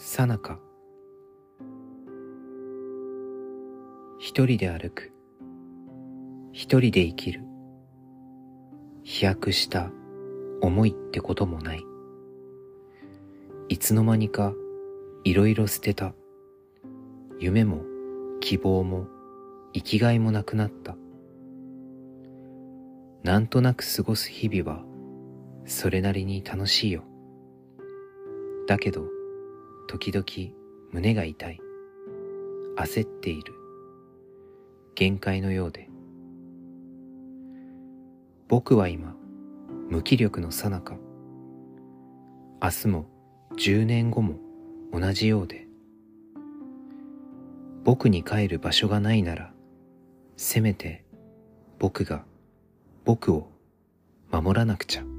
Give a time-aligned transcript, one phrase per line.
[0.00, 0.60] さなか。
[4.20, 5.10] 一人で歩く。
[6.52, 7.42] 一人で生きる。
[9.02, 9.90] 飛躍した
[10.62, 11.84] 思いってこともない。
[13.68, 14.52] いつの間にか
[15.24, 16.14] いろいろ捨てた。
[17.40, 17.82] 夢も
[18.38, 19.08] 希望も
[19.74, 20.96] 生きがいもなくなった。
[23.24, 24.84] なんとなく過ごす日々は
[25.64, 27.02] それなりに楽しいよ。
[28.68, 29.17] だけど
[29.88, 30.54] 時々
[30.92, 31.58] 胸が痛い。
[32.76, 33.54] 焦っている。
[34.94, 35.88] 限界のようで。
[38.48, 39.16] 僕は今
[39.88, 40.94] 無気力の最中
[42.62, 43.06] 明日も
[43.56, 44.34] 10年後も
[44.92, 45.66] 同じようで。
[47.82, 49.54] 僕に帰る場所がないなら
[50.36, 51.06] せめて
[51.78, 52.26] 僕が
[53.06, 53.50] 僕を
[54.30, 55.17] 守らなくちゃ。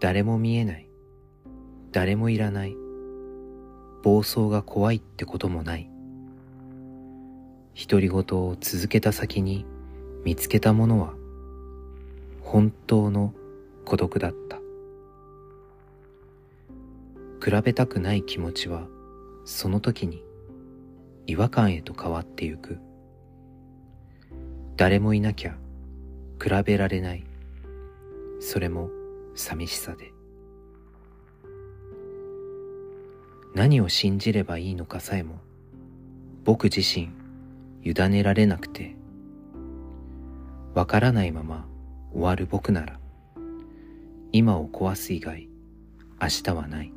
[0.00, 0.88] 誰も見えない。
[1.90, 2.76] 誰もいらない。
[4.04, 5.90] 暴走が怖いってこともない。
[7.74, 9.66] 独り言を続けた先に
[10.24, 11.14] 見つけたものは
[12.42, 13.34] 本当の
[13.84, 14.58] 孤独だった。
[17.44, 18.86] 比べたくない気持ちは
[19.44, 20.22] その時に
[21.26, 22.78] 違和感へと変わってゆく。
[24.76, 25.56] 誰もいなきゃ
[26.40, 27.24] 比べられない。
[28.40, 28.90] それも
[29.38, 30.12] 寂しさで。
[33.54, 35.40] 何を信じればいいのかさえも
[36.44, 37.10] 僕自身
[37.82, 38.94] 委ねられなくて
[40.74, 41.66] わからないまま
[42.12, 43.00] 終わる僕なら
[44.32, 45.48] 今を壊す以外
[46.20, 46.92] 明日はない。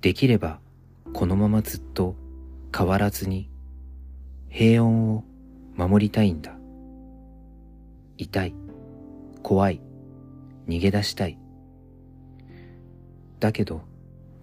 [0.00, 0.60] できれば
[1.12, 2.14] このままずっと
[2.76, 3.50] 変わらずに
[4.48, 5.24] 平穏を
[5.76, 6.56] 守りたいんだ。
[8.18, 8.54] 痛い
[9.42, 9.80] 怖い
[10.66, 11.38] 逃げ出したい。
[13.38, 13.82] だけど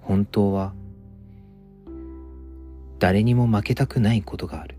[0.02, 0.74] 本当は
[3.00, 4.78] 誰にも負けたくないことがある。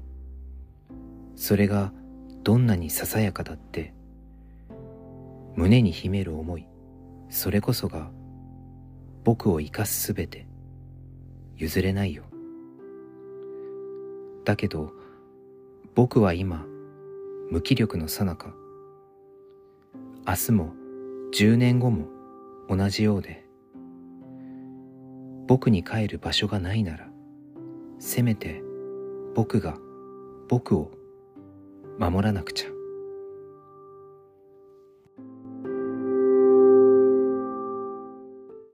[1.37, 1.93] それが
[2.43, 3.93] どんなにささやかだって
[5.57, 6.67] 胸に秘める思い。
[7.31, 8.11] それこそが
[9.25, 10.47] 僕を生かすすべて。
[11.57, 12.25] 譲れないよ。
[14.45, 14.93] だけど
[15.95, 16.67] 僕は今
[17.51, 18.53] 無気力のさなか
[20.27, 20.73] 明日も
[21.33, 22.09] 十年後も
[22.69, 23.45] 同じようで
[25.47, 27.09] 僕に帰る場所がないなら
[28.01, 28.61] せめて
[29.37, 29.77] 僕が
[30.49, 30.91] 僕を
[31.99, 32.74] 守らなくちゃ。